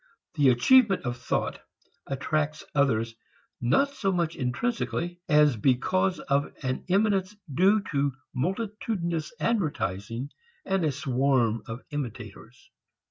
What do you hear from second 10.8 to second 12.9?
a swarm of imitators.